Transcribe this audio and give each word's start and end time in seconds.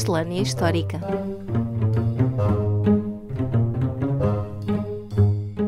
Miscelânea 0.00 0.40
Histórica. 0.40 0.98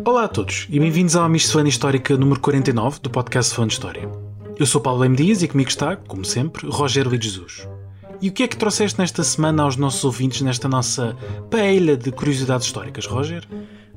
Olá 0.06 0.24
a 0.24 0.28
todos 0.28 0.66
e 0.70 0.80
bem-vindos 0.80 1.16
à 1.16 1.28
Miscelânea 1.28 1.68
Histórica 1.68 2.16
número 2.16 2.40
49 2.40 3.00
do 3.00 3.10
podcast 3.10 3.54
Fã 3.54 3.66
de 3.66 3.74
História. 3.74 4.08
Eu 4.58 4.64
sou 4.64 4.80
Paulo 4.80 5.04
M. 5.04 5.14
Dias 5.14 5.42
e 5.42 5.48
comigo 5.48 5.68
está, 5.68 5.96
como 5.96 6.24
sempre, 6.24 6.66
Rogério 6.66 7.10
Lee 7.10 7.20
Jesus. 7.20 7.68
E 8.22 8.30
o 8.30 8.32
que 8.32 8.44
é 8.44 8.48
que 8.48 8.56
trouxeste 8.56 8.98
nesta 8.98 9.22
semana 9.22 9.64
aos 9.64 9.76
nossos 9.76 10.02
ouvintes 10.02 10.40
nesta 10.40 10.66
nossa 10.66 11.14
paella 11.50 11.94
de 11.94 12.10
curiosidades 12.10 12.66
históricas, 12.66 13.04
Roger? 13.04 13.46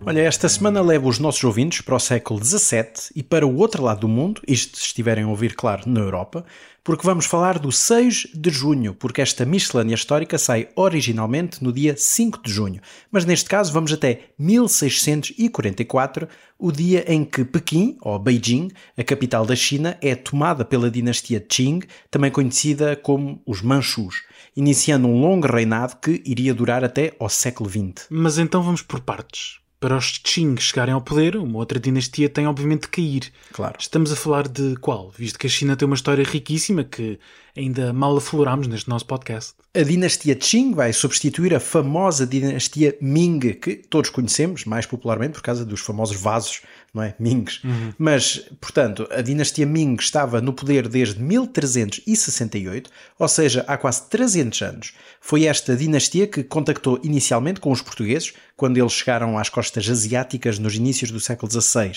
Olha, 0.07 0.21
esta 0.21 0.47
semana 0.47 0.83
levo 0.83 1.09
os 1.09 1.17
nossos 1.17 1.43
ouvintes 1.43 1.81
para 1.81 1.95
o 1.95 1.99
século 1.99 2.39
XVII 2.43 3.09
e 3.15 3.23
para 3.23 3.47
o 3.47 3.57
outro 3.57 3.81
lado 3.81 4.01
do 4.01 4.07
mundo, 4.07 4.39
isto 4.47 4.77
se 4.77 4.83
estiverem 4.83 5.23
a 5.23 5.27
ouvir, 5.27 5.55
claro, 5.55 5.89
na 5.89 5.99
Europa, 5.99 6.45
porque 6.83 7.07
vamos 7.07 7.25
falar 7.25 7.57
do 7.57 7.71
6 7.71 8.27
de 8.31 8.51
junho, 8.51 8.93
porque 8.93 9.19
esta 9.19 9.43
miscelânea 9.45 9.95
histórica 9.95 10.37
sai 10.37 10.69
originalmente 10.75 11.63
no 11.63 11.73
dia 11.73 11.95
5 11.97 12.39
de 12.43 12.51
junho, 12.51 12.81
mas 13.11 13.25
neste 13.25 13.49
caso 13.49 13.73
vamos 13.73 13.91
até 13.91 14.25
1644, 14.37 16.27
o 16.59 16.71
dia 16.71 17.03
em 17.11 17.25
que 17.25 17.43
Pequim, 17.43 17.97
ou 17.99 18.19
Beijing, 18.19 18.69
a 18.95 19.03
capital 19.03 19.43
da 19.43 19.55
China, 19.55 19.97
é 20.03 20.13
tomada 20.13 20.63
pela 20.63 20.91
dinastia 20.91 21.39
Qing, 21.39 21.79
também 22.11 22.29
conhecida 22.29 22.95
como 22.95 23.41
os 23.43 23.63
Manchus, 23.63 24.21
iniciando 24.55 25.07
um 25.07 25.19
longo 25.19 25.47
reinado 25.47 25.95
que 25.95 26.21
iria 26.23 26.53
durar 26.53 26.83
até 26.83 27.15
ao 27.19 27.27
século 27.27 27.67
XX. 27.67 28.05
Mas 28.11 28.37
então 28.37 28.61
vamos 28.61 28.83
por 28.83 28.99
partes 28.99 29.64
para 29.79 29.97
os 29.97 30.17
Qing 30.17 30.57
chegarem 30.57 30.93
ao 30.93 31.01
poder, 31.01 31.35
uma 31.35 31.57
outra 31.57 31.79
dinastia 31.79 32.29
tem 32.29 32.47
obviamente 32.47 32.83
de 32.83 32.87
cair. 32.89 33.31
Claro. 33.51 33.75
Estamos 33.79 34.11
a 34.11 34.15
falar 34.15 34.47
de 34.47 34.75
qual? 34.77 35.11
Visto 35.11 35.37
que 35.37 35.47
a 35.47 35.49
China 35.49 35.75
tem 35.75 35.85
uma 35.85 35.95
história 35.95 36.23
riquíssima 36.23 36.83
que 36.83 37.19
ainda 37.55 37.93
mal 37.93 38.15
afloramos 38.17 38.67
neste 38.67 38.89
nosso 38.89 39.05
podcast. 39.05 39.53
A 39.73 39.83
dinastia 39.83 40.35
Qing 40.35 40.73
vai 40.73 40.93
substituir 40.93 41.53
a 41.53 41.59
famosa 41.59 42.25
dinastia 42.25 42.95
Ming, 43.01 43.39
que 43.39 43.75
todos 43.75 44.09
conhecemos, 44.09 44.63
mais 44.63 44.85
popularmente 44.85 45.33
por 45.33 45.41
causa 45.41 45.65
dos 45.65 45.81
famosos 45.81 46.15
vasos, 46.15 46.61
não 46.93 47.03
é? 47.03 47.13
Mings. 47.19 47.61
Uhum. 47.61 47.93
Mas, 47.97 48.49
portanto, 48.61 49.05
a 49.11 49.21
dinastia 49.21 49.65
Ming 49.65 49.97
estava 49.99 50.39
no 50.39 50.53
poder 50.53 50.87
desde 50.87 51.21
1368, 51.21 52.89
ou 53.19 53.27
seja, 53.27 53.65
há 53.67 53.75
quase 53.75 54.07
300 54.09 54.61
anos. 54.61 54.93
Foi 55.19 55.43
esta 55.43 55.75
dinastia 55.75 56.25
que 56.25 56.41
contactou 56.41 56.97
inicialmente 57.03 57.59
com 57.59 57.69
os 57.69 57.81
portugueses, 57.81 58.33
quando 58.55 58.77
eles 58.77 58.93
chegaram 58.93 59.37
às 59.37 59.49
costas 59.49 59.89
asiáticas 59.89 60.57
nos 60.57 60.75
inícios 60.75 61.11
do 61.11 61.19
século 61.19 61.51
XVI. 61.51 61.91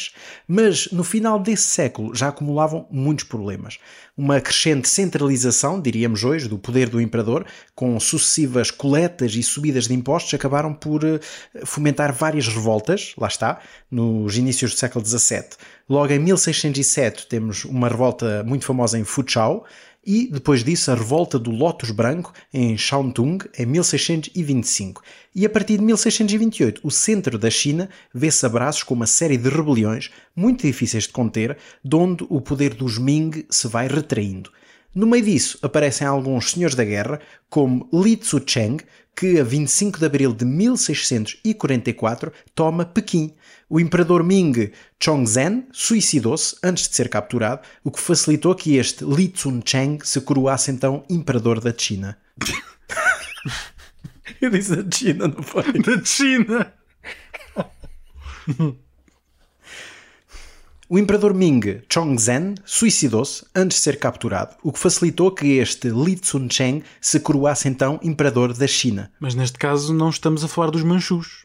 Mas, 0.48 0.90
no 0.90 1.04
final 1.04 1.38
desse 1.38 1.66
século, 1.68 2.12
já 2.12 2.28
acumulavam 2.28 2.88
muitos 2.90 3.24
problemas. 3.24 3.78
Uma 4.16 4.40
crescente 4.40 4.88
centralização 4.88 5.47
diríamos 5.80 6.24
hoje, 6.24 6.48
do 6.48 6.58
poder 6.58 6.88
do 6.88 7.00
imperador, 7.00 7.44
com 7.74 7.98
sucessivas 7.98 8.70
coletas 8.70 9.34
e 9.34 9.42
subidas 9.42 9.86
de 9.86 9.94
impostos, 9.94 10.32
acabaram 10.34 10.72
por 10.72 11.04
eh, 11.04 11.20
fomentar 11.64 12.12
várias 12.12 12.48
revoltas, 12.48 13.12
lá 13.16 13.28
está, 13.28 13.60
nos 13.90 14.36
inícios 14.36 14.72
do 14.72 14.78
século 14.78 15.04
XVII. 15.04 15.44
Logo 15.88 16.12
em 16.12 16.18
1607 16.18 17.26
temos 17.26 17.64
uma 17.64 17.88
revolta 17.88 18.42
muito 18.44 18.64
famosa 18.64 18.98
em 18.98 19.04
Fuzhou, 19.04 19.64
e 20.10 20.26
depois 20.26 20.64
disso 20.64 20.90
a 20.90 20.94
revolta 20.94 21.38
do 21.38 21.50
Lotus 21.50 21.90
Branco 21.90 22.32
em 22.50 22.78
Shantung 22.78 23.44
em 23.58 23.66
1625. 23.66 25.02
E 25.34 25.44
a 25.44 25.50
partir 25.50 25.76
de 25.76 25.84
1628 25.84 26.80
o 26.82 26.90
centro 26.90 27.38
da 27.38 27.50
China 27.50 27.90
vê-se 28.14 28.46
abraços 28.46 28.82
com 28.82 28.94
uma 28.94 29.06
série 29.06 29.36
de 29.36 29.50
rebeliões 29.50 30.10
muito 30.34 30.66
difíceis 30.66 31.04
de 31.04 31.10
conter, 31.10 31.58
de 31.84 31.94
onde 31.94 32.24
o 32.30 32.40
poder 32.40 32.72
dos 32.72 32.96
Ming 32.96 33.44
se 33.50 33.68
vai 33.68 33.86
retraindo. 33.86 34.50
No 34.94 35.06
meio 35.06 35.24
disso 35.24 35.58
aparecem 35.62 36.06
alguns 36.06 36.50
senhores 36.50 36.74
da 36.74 36.84
guerra, 36.84 37.20
como 37.48 37.88
Li 37.92 38.16
Tzu-cheng, 38.16 38.78
que 39.14 39.38
a 39.38 39.44
25 39.44 39.98
de 39.98 40.06
abril 40.06 40.32
de 40.32 40.44
1644 40.44 42.32
toma 42.54 42.84
Pequim. 42.84 43.34
O 43.68 43.78
imperador 43.78 44.22
Ming 44.22 44.72
Chongzhen 45.02 45.66
suicidou-se 45.72 46.56
antes 46.62 46.88
de 46.88 46.94
ser 46.94 47.08
capturado, 47.08 47.62
o 47.84 47.90
que 47.90 48.00
facilitou 48.00 48.54
que 48.54 48.76
este 48.76 49.04
Li 49.04 49.28
Tzu-cheng 49.28 49.98
se 50.04 50.20
coroasse 50.20 50.70
então 50.70 51.04
imperador 51.10 51.60
da 51.60 51.74
China. 51.76 52.16
Eu 54.40 54.50
disse 54.50 54.76
da 54.76 54.90
China, 54.90 55.28
não 55.28 55.42
foi? 55.42 55.64
Da 55.64 56.04
China! 56.04 56.72
O 60.90 60.98
imperador 60.98 61.34
Ming 61.34 61.82
Chongzhen 61.92 62.54
suicidou-se 62.64 63.44
antes 63.54 63.76
de 63.76 63.82
ser 63.82 63.98
capturado, 63.98 64.56
o 64.62 64.72
que 64.72 64.78
facilitou 64.78 65.30
que 65.30 65.58
este 65.58 65.90
Li 65.90 66.16
Tsun-cheng 66.16 66.82
se 66.98 67.20
coroasse 67.20 67.68
então 67.68 68.00
imperador 68.02 68.54
da 68.54 68.66
China. 68.66 69.12
Mas 69.20 69.34
neste 69.34 69.58
caso 69.58 69.92
não 69.92 70.08
estamos 70.08 70.42
a 70.42 70.48
falar 70.48 70.70
dos 70.70 70.82
Manchus. 70.82 71.44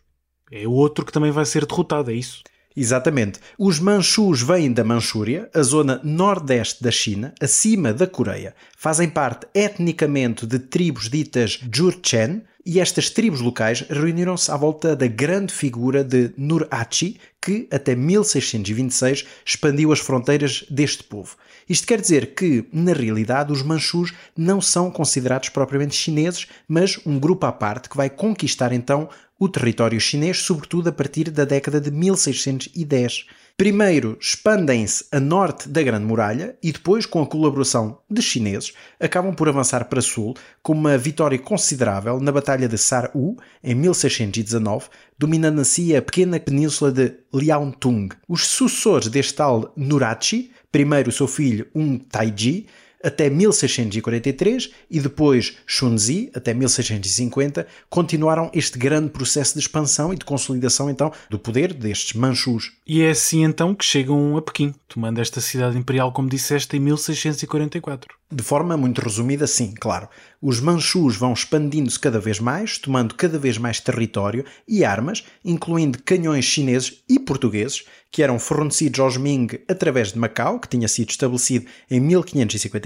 É 0.50 0.66
outro 0.66 1.06
que 1.06 1.12
também 1.12 1.30
vai 1.30 1.44
ser 1.44 1.66
derrotado, 1.66 2.10
é 2.10 2.14
isso? 2.14 2.42
Exatamente. 2.76 3.40
Os 3.58 3.80
Manchus 3.80 4.42
vêm 4.42 4.72
da 4.72 4.84
Manchúria, 4.84 5.50
a 5.54 5.62
zona 5.62 6.02
nordeste 6.04 6.82
da 6.84 6.92
China, 6.92 7.34
acima 7.40 7.94
da 7.94 8.08
Coreia. 8.08 8.56
Fazem 8.78 9.10
parte 9.10 9.46
etnicamente 9.54 10.48
de 10.48 10.58
tribos 10.58 11.10
ditas 11.10 11.60
Jurchen, 11.72 12.42
e 12.66 12.80
estas 12.80 13.10
tribos 13.10 13.42
locais 13.42 13.82
reuniram-se 13.90 14.50
à 14.50 14.56
volta 14.56 14.96
da 14.96 15.06
grande 15.06 15.54
figura 15.54 16.02
de 16.02 16.34
Nurachi, 16.38 17.20
que 17.42 17.68
até 17.70 17.94
1626 17.94 19.26
expandiu 19.46 19.92
as 19.92 20.00
fronteiras 20.00 20.64
deste 20.70 21.04
povo. 21.04 21.36
Isto 21.68 21.88
quer 21.88 22.00
dizer 22.00 22.34
que, 22.34 22.66
na 22.72 22.94
realidade, 22.94 23.52
os 23.52 23.62
Manchus 23.62 24.14
não 24.36 24.62
são 24.62 24.90
considerados 24.90 25.50
propriamente 25.50 25.96
chineses, 25.96 26.48
mas 26.66 26.98
um 27.06 27.20
grupo 27.20 27.46
à 27.46 27.52
parte 27.52 27.90
que 27.90 27.98
vai 27.98 28.10
conquistar 28.10 28.72
então 28.72 29.10
o 29.44 29.50
território 29.50 30.00
chinês, 30.00 30.38
sobretudo 30.38 30.88
a 30.88 30.92
partir 30.94 31.30
da 31.30 31.44
década 31.44 31.82
de 31.82 31.92
1610. 31.92 33.26
Primeiro 33.58 34.18
expandem-se 34.20 35.06
a 35.12 35.20
norte 35.20 35.68
da 35.68 35.84
Grande 35.84 36.06
Muralha 36.06 36.56
e 36.64 36.72
depois, 36.72 37.06
com 37.06 37.22
a 37.22 37.28
colaboração 37.28 38.00
de 38.10 38.22
chineses, 38.22 38.72
acabam 39.02 39.36
por 39.36 39.50
avançar 39.50 39.84
para 39.86 40.02
sul 40.02 40.34
com 40.62 40.72
uma 40.72 40.98
vitória 40.98 41.38
considerável 41.38 42.22
na 42.22 42.32
Batalha 42.32 42.70
de 42.70 42.78
Sar-U, 42.78 43.36
em 43.62 43.76
1619, 43.76 44.88
dominando 45.20 45.60
assim 45.60 45.94
a 45.94 46.02
pequena 46.02 46.40
península 46.40 46.90
de 46.90 47.14
Liaotung. 47.34 48.10
Os 48.30 48.48
sucessores 48.48 49.10
deste 49.10 49.34
tal 49.34 49.74
Nurachi, 49.76 50.52
primeiro 50.72 51.10
o 51.10 51.14
seu 51.14 51.28
filho 51.28 51.68
Um 51.76 52.00
Taiji, 52.00 52.66
até 53.04 53.30
1643 53.30 54.72
e 54.90 55.00
depois 55.00 55.58
Shunzi 55.68 56.32
até 56.34 56.54
1650 56.54 57.68
continuaram 57.90 58.50
este 58.54 58.80
grande 58.80 59.10
processo 59.10 59.54
de 59.54 59.60
expansão 59.60 60.14
e 60.14 60.18
de 60.18 60.26
consolidação 60.26 60.90
então 60.90 61.12
do 61.30 61.38
poder 61.38 61.74
destes 61.74 62.14
Manchus. 62.14 62.72
E 62.88 63.02
é 63.02 63.12
assim 63.12 63.44
então 63.44 63.76
que 63.76 63.86
chegam 63.86 64.38
a 64.38 64.42
Pequim, 64.42 64.74
tomando 64.88 65.20
esta 65.20 65.42
cidade 65.42 65.78
imperial 65.78 66.12
como 66.12 66.30
disseste 66.30 66.78
em 66.78 66.80
1644. 66.80 68.16
De 68.32 68.42
forma 68.42 68.76
muito 68.76 69.00
resumida, 69.00 69.46
sim, 69.46 69.74
claro. 69.80 70.10
Os 70.42 70.60
Manchus 70.60 71.16
vão 71.16 71.34
expandindo-se 71.34 72.00
cada 72.00 72.20
vez 72.20 72.40
mais, 72.40 72.80
tomando 72.80 73.14
cada 73.14 73.38
vez 73.38 73.60
mais 73.60 73.80
território 73.80 74.44
e 74.68 74.84
armas, 74.84 75.24
incluindo 75.46 76.02
canhões 76.04 76.44
chineses 76.46 77.04
e 77.08 77.20
portugueses, 77.20 77.86
que 78.12 78.22
eram 78.22 78.38
fornecidos 78.38 79.00
aos 79.00 79.18
Ming 79.18 79.60
através 79.68 80.14
de 80.14 80.20
Macau, 80.20 80.60
que 80.60 80.68
tinha 80.68 80.88
sido 80.88 81.10
estabelecido 81.10 81.66
em 81.90 82.00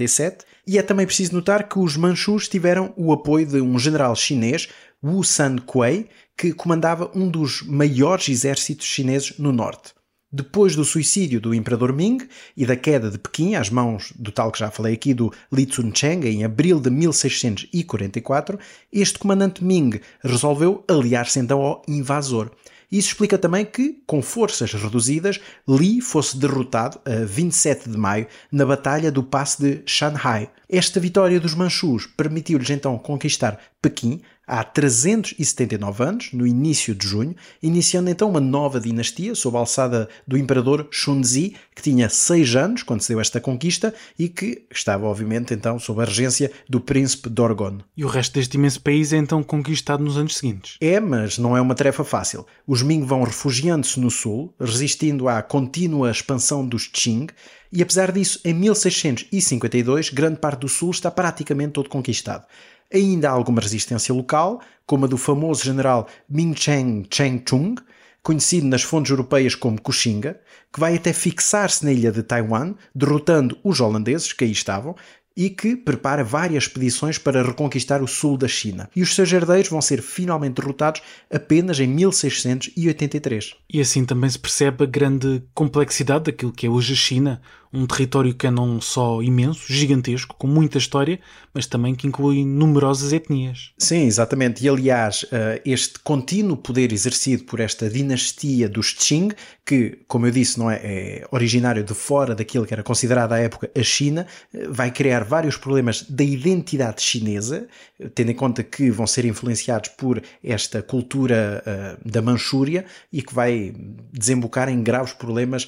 1557, 0.08 0.44
e 0.66 0.78
é 0.78 0.82
também 0.82 1.06
preciso 1.06 1.34
notar 1.34 1.68
que 1.68 1.78
os 1.78 1.96
Manchus 1.96 2.48
tiveram 2.48 2.92
o 2.96 3.12
apoio 3.12 3.46
de 3.46 3.60
um 3.60 3.78
general 3.78 4.16
chinês, 4.16 4.68
Wu 5.02 5.22
San 5.22 5.56
Kuei, 5.58 6.08
que 6.36 6.52
comandava 6.52 7.10
um 7.14 7.28
dos 7.28 7.62
maiores 7.62 8.28
exércitos 8.28 8.86
chineses 8.86 9.38
no 9.38 9.52
norte. 9.52 9.92
Depois 10.30 10.76
do 10.76 10.84
suicídio 10.84 11.40
do 11.40 11.54
imperador 11.54 11.90
Ming 11.90 12.18
e 12.54 12.66
da 12.66 12.76
queda 12.76 13.10
de 13.10 13.18
Pequim 13.18 13.54
às 13.54 13.70
mãos 13.70 14.12
do 14.14 14.30
tal 14.30 14.52
que 14.52 14.58
já 14.58 14.70
falei 14.70 14.92
aqui, 14.92 15.14
do 15.14 15.32
Li 15.50 15.64
Tsun-cheng, 15.64 16.26
em 16.26 16.44
abril 16.44 16.78
de 16.80 16.90
1644, 16.90 18.58
este 18.92 19.18
comandante 19.18 19.64
Ming 19.64 19.98
resolveu 20.22 20.84
aliar-se 20.86 21.38
então 21.38 21.62
ao 21.62 21.82
invasor. 21.88 22.50
Isso 22.90 23.08
explica 23.08 23.36
também 23.36 23.66
que, 23.66 24.02
com 24.06 24.22
forças 24.22 24.72
reduzidas, 24.72 25.40
Li 25.68 26.00
fosse 26.00 26.38
derrotado 26.38 26.98
a 27.04 27.24
27 27.24 27.88
de 27.90 27.98
maio 27.98 28.26
na 28.50 28.64
Batalha 28.64 29.12
do 29.12 29.22
Passe 29.22 29.60
de 29.60 29.82
Shanghai. 29.84 30.50
Esta 30.68 30.98
vitória 30.98 31.38
dos 31.38 31.54
Manchus 31.54 32.06
permitiu-lhes 32.06 32.70
então 32.70 32.98
conquistar 32.98 33.58
Pequim, 33.80 34.22
há 34.48 34.64
379 34.64 36.02
anos, 36.02 36.32
no 36.32 36.46
início 36.46 36.94
de 36.94 37.06
junho, 37.06 37.36
iniciando 37.62 38.08
então 38.08 38.30
uma 38.30 38.40
nova 38.40 38.80
dinastia 38.80 39.34
sob 39.34 39.56
a 39.56 39.60
alçada 39.60 40.08
do 40.26 40.38
imperador 40.38 40.88
Shunzi, 40.90 41.54
que 41.76 41.82
tinha 41.82 42.08
6 42.08 42.56
anos 42.56 42.82
quando 42.82 43.02
se 43.02 43.10
deu 43.10 43.20
esta 43.20 43.40
conquista 43.40 43.94
e 44.18 44.28
que 44.28 44.62
estava, 44.72 45.06
obviamente, 45.06 45.52
então 45.52 45.78
sob 45.78 46.02
a 46.02 46.06
regência 46.06 46.50
do 46.68 46.80
príncipe 46.80 47.28
Dorgon. 47.28 47.78
E 47.96 48.04
o 48.04 48.08
resto 48.08 48.34
deste 48.34 48.54
imenso 48.56 48.80
país 48.80 49.12
é 49.12 49.18
então 49.18 49.42
conquistado 49.42 50.02
nos 50.02 50.16
anos 50.16 50.36
seguintes. 50.36 50.76
É, 50.80 50.98
mas 50.98 51.36
não 51.36 51.56
é 51.56 51.60
uma 51.60 51.74
tarefa 51.74 52.02
fácil. 52.02 52.46
Os 52.66 52.82
Ming 52.82 53.04
vão 53.04 53.22
refugiando-se 53.22 54.00
no 54.00 54.10
sul, 54.10 54.54
resistindo 54.58 55.28
à 55.28 55.42
contínua 55.42 56.10
expansão 56.10 56.66
dos 56.66 56.86
Qing, 56.86 57.26
E 57.70 57.82
apesar 57.82 58.10
disso, 58.12 58.40
em 58.44 58.54
1652, 58.54 60.08
grande 60.08 60.38
parte 60.38 60.60
do 60.60 60.68
sul 60.68 60.90
está 60.90 61.10
praticamente 61.10 61.72
todo 61.72 61.88
conquistado. 61.88 62.46
Ainda 62.92 63.28
há 63.28 63.32
alguma 63.32 63.60
resistência 63.60 64.14
local, 64.14 64.60
como 64.86 65.04
a 65.04 65.08
do 65.08 65.18
famoso 65.18 65.62
general 65.62 66.08
Ming 66.28 66.54
Cheng 66.56 67.06
Cheng 67.10 67.42
Chung, 67.46 67.74
conhecido 68.22 68.66
nas 68.66 68.82
fontes 68.82 69.10
europeias 69.10 69.54
como 69.54 69.80
Kuxinga, 69.80 70.40
que 70.72 70.80
vai 70.80 70.96
até 70.96 71.12
fixar-se 71.12 71.84
na 71.84 71.92
ilha 71.92 72.10
de 72.10 72.22
Taiwan, 72.22 72.74
derrotando 72.94 73.58
os 73.62 73.80
holandeses 73.80 74.32
que 74.32 74.44
aí 74.44 74.50
estavam, 74.50 74.94
e 75.38 75.48
que 75.48 75.76
prepara 75.76 76.24
várias 76.24 76.64
expedições 76.64 77.16
para 77.16 77.44
reconquistar 77.44 78.02
o 78.02 78.08
sul 78.08 78.36
da 78.36 78.48
China. 78.48 78.90
E 78.96 79.02
os 79.02 79.14
seus 79.14 79.32
herdeiros 79.32 79.70
vão 79.70 79.80
ser 79.80 80.02
finalmente 80.02 80.60
derrotados 80.60 81.00
apenas 81.32 81.78
em 81.78 81.86
1683. 81.86 83.54
E 83.72 83.80
assim 83.80 84.04
também 84.04 84.28
se 84.28 84.36
percebe 84.36 84.82
a 84.82 84.86
grande 84.86 85.40
complexidade 85.54 86.24
daquilo 86.24 86.50
que 86.50 86.66
é 86.66 86.68
hoje 86.68 86.94
a 86.94 86.96
China, 86.96 87.40
um 87.72 87.86
território 87.86 88.34
que 88.34 88.46
é 88.46 88.50
não 88.50 88.80
só 88.80 89.22
imenso, 89.22 89.72
gigantesco, 89.72 90.34
com 90.38 90.46
muita 90.46 90.78
história, 90.78 91.20
mas 91.52 91.66
também 91.66 91.92
que 91.92 92.06
inclui 92.06 92.44
numerosas 92.44 93.12
etnias. 93.12 93.72
Sim, 93.76 94.06
exatamente. 94.06 94.64
E 94.64 94.68
aliás, 94.68 95.26
eh, 95.32 95.60
este 95.64 95.98
contínuo 95.98 96.56
poder 96.56 96.92
exercido 96.92 97.42
por 97.42 97.58
esta 97.58 97.90
dinastia 97.90 98.68
dos 98.68 98.92
Qing, 98.92 99.32
que, 99.66 99.98
como 100.06 100.26
eu 100.26 100.30
disse, 100.30 100.56
não 100.56 100.70
é, 100.70 100.80
é 100.82 101.26
originário 101.32 101.82
de 101.82 101.94
fora 101.94 102.32
daquilo 102.32 102.64
que 102.64 102.72
era 102.72 102.84
considerado 102.84 103.32
à 103.32 103.38
época 103.38 103.68
a 103.76 103.82
China, 103.82 104.24
eh, 104.54 104.68
vai 104.68 104.92
criar 104.92 105.24
vários 105.24 105.56
problemas 105.56 106.02
da 106.02 106.22
identidade 106.22 107.02
chinesa, 107.02 107.66
tendo 108.14 108.30
em 108.30 108.34
conta 108.34 108.62
que 108.62 108.88
vão 108.90 109.06
ser 109.08 109.24
influenciados 109.24 109.90
por 109.90 110.22
esta 110.44 110.80
cultura 110.80 111.64
uh, 111.66 112.08
da 112.08 112.22
Manchúria 112.22 112.84
e 113.12 113.20
que 113.20 113.34
vai 113.34 113.74
desembocar 114.12 114.68
em 114.68 114.80
graves 114.80 115.12
problemas 115.12 115.66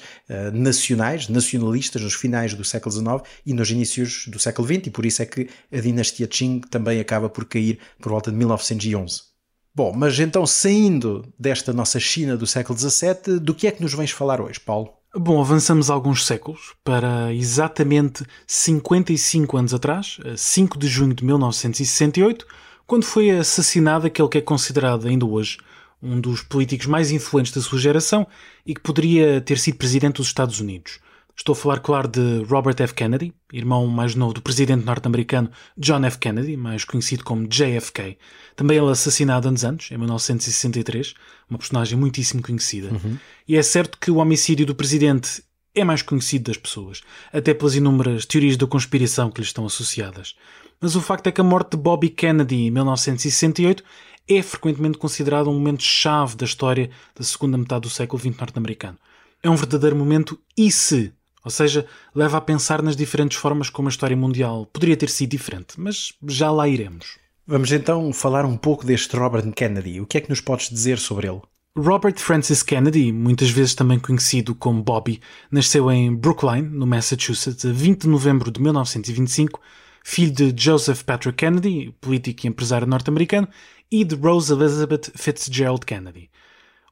nacionais, 0.53 1.27
nacionalistas, 1.27 1.90
nos 1.99 2.13
finais 2.13 2.53
do 2.53 2.63
século 2.63 2.93
XIX 2.93 3.21
e 3.45 3.53
nos 3.53 3.69
inícios 3.71 4.27
do 4.27 4.39
século 4.39 4.67
XX, 4.67 4.87
e 4.87 4.89
por 4.91 5.05
isso 5.05 5.21
é 5.21 5.25
que 5.25 5.49
a 5.71 5.79
dinastia 5.79 6.27
Qing 6.27 6.61
também 6.69 6.99
acaba 6.99 7.29
por 7.29 7.45
cair 7.45 7.79
por 7.99 8.11
volta 8.11 8.31
de 8.31 8.37
1911. 8.37 9.31
Bom, 9.73 9.93
mas 9.95 10.19
então 10.19 10.45
saindo 10.45 11.25
desta 11.39 11.71
nossa 11.71 11.99
China 11.99 12.37
do 12.37 12.45
século 12.45 12.77
XVII, 12.77 13.39
do 13.39 13.55
que 13.55 13.67
é 13.67 13.71
que 13.71 13.81
nos 13.81 13.93
vens 13.93 14.11
falar 14.11 14.41
hoje, 14.41 14.59
Paulo? 14.59 14.93
Bom, 15.13 15.41
avançamos 15.41 15.89
alguns 15.89 16.25
séculos 16.25 16.73
para 16.83 17.33
exatamente 17.33 18.25
55 18.47 19.57
anos 19.57 19.73
atrás, 19.73 20.17
5 20.37 20.77
de 20.77 20.87
junho 20.87 21.13
de 21.13 21.25
1968, 21.25 22.45
quando 22.87 23.05
foi 23.05 23.29
assassinado 23.29 24.07
aquele 24.07 24.27
que 24.27 24.37
é 24.37 24.41
considerado 24.41 25.07
ainda 25.07 25.25
hoje 25.25 25.57
um 26.01 26.19
dos 26.19 26.41
políticos 26.41 26.87
mais 26.87 27.11
influentes 27.11 27.53
da 27.53 27.61
sua 27.61 27.77
geração 27.77 28.25
e 28.65 28.73
que 28.73 28.81
poderia 28.81 29.39
ter 29.41 29.59
sido 29.59 29.77
presidente 29.77 30.15
dos 30.15 30.27
Estados 30.27 30.59
Unidos. 30.59 30.99
Estou 31.35 31.53
a 31.53 31.55
falar, 31.55 31.79
claro, 31.79 32.07
de 32.07 32.43
Robert 32.43 32.75
F. 32.77 32.93
Kennedy, 32.93 33.33
irmão 33.51 33.87
mais 33.87 34.15
novo 34.15 34.33
do 34.33 34.41
presidente 34.41 34.85
norte-americano 34.85 35.49
John 35.77 36.03
F. 36.05 36.17
Kennedy, 36.17 36.55
mais 36.55 36.83
conhecido 36.83 37.23
como 37.23 37.47
JFK. 37.47 38.17
Também 38.55 38.77
ele 38.77 38.91
assassinado 38.91 39.47
anos 39.47 39.63
antes, 39.63 39.91
em 39.91 39.97
1963, 39.97 41.13
uma 41.49 41.57
personagem 41.57 41.97
muitíssimo 41.97 42.41
conhecida. 42.41 42.89
Uhum. 42.89 43.17
E 43.47 43.55
é 43.55 43.63
certo 43.63 43.97
que 43.99 44.11
o 44.11 44.17
homicídio 44.17 44.65
do 44.65 44.75
presidente 44.75 45.43
é 45.73 45.83
mais 45.83 46.01
conhecido 46.01 46.45
das 46.45 46.57
pessoas, 46.57 47.01
até 47.31 47.53
pelas 47.53 47.75
inúmeras 47.75 48.25
teorias 48.25 48.57
da 48.57 48.67
conspiração 48.67 49.31
que 49.31 49.39
lhe 49.39 49.47
estão 49.47 49.65
associadas. 49.65 50.35
Mas 50.79 50.95
o 50.95 51.01
facto 51.01 51.27
é 51.27 51.31
que 51.31 51.39
a 51.39 51.43
morte 51.43 51.71
de 51.71 51.77
Bobby 51.77 52.09
Kennedy 52.09 52.55
em 52.55 52.71
1968 52.71 53.83
é 54.27 54.41
frequentemente 54.41 54.97
considerado 54.97 55.49
um 55.49 55.53
momento 55.53 55.83
chave 55.83 56.35
da 56.35 56.45
história 56.45 56.89
da 57.15 57.23
segunda 57.23 57.57
metade 57.57 57.81
do 57.81 57.89
século 57.89 58.21
XX 58.21 58.37
norte-americano. 58.37 58.97
É 59.43 59.49
um 59.49 59.55
verdadeiro 59.55 59.95
momento 59.95 60.39
e 60.57 60.71
se 60.71 61.13
ou 61.43 61.51
seja, 61.51 61.85
leva 62.13 62.37
a 62.37 62.41
pensar 62.41 62.81
nas 62.81 62.95
diferentes 62.95 63.37
formas 63.37 63.69
como 63.69 63.87
a 63.87 63.91
história 63.91 64.15
mundial 64.15 64.65
poderia 64.65 64.97
ter 64.97 65.09
sido 65.09 65.31
diferente, 65.31 65.79
mas 65.79 66.13
já 66.27 66.51
lá 66.51 66.67
iremos. 66.67 67.17
Vamos 67.45 67.71
então 67.71 68.13
falar 68.13 68.45
um 68.45 68.55
pouco 68.55 68.85
deste 68.85 69.15
Robert 69.15 69.51
Kennedy. 69.51 69.99
O 69.99 70.05
que 70.05 70.17
é 70.17 70.21
que 70.21 70.29
nos 70.29 70.41
podes 70.41 70.69
dizer 70.69 70.99
sobre 70.99 71.27
ele? 71.27 71.41
Robert 71.77 72.17
Francis 72.17 72.61
Kennedy, 72.61 73.13
muitas 73.13 73.49
vezes 73.49 73.73
também 73.73 73.97
conhecido 73.97 74.53
como 74.53 74.83
Bobby, 74.83 75.21
nasceu 75.49 75.89
em 75.89 76.13
Brookline, 76.13 76.67
no 76.67 76.85
Massachusetts, 76.85 77.65
a 77.65 77.71
20 77.71 78.01
de 78.01 78.07
novembro 78.09 78.51
de 78.51 78.61
1925, 78.61 79.59
filho 80.03 80.33
de 80.33 80.53
Joseph 80.55 81.03
Patrick 81.03 81.37
Kennedy, 81.37 81.95
político 82.01 82.45
e 82.45 82.49
empresário 82.49 82.85
norte-americano, 82.85 83.47
e 83.89 84.03
de 84.03 84.15
Rose 84.15 84.51
Elizabeth 84.51 85.11
Fitzgerald 85.15 85.85
Kennedy. 85.85 86.29